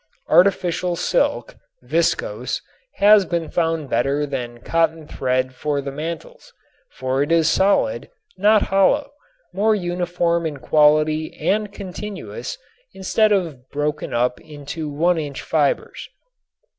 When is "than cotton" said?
4.25-5.07